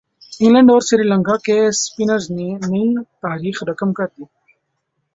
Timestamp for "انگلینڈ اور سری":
0.41-1.03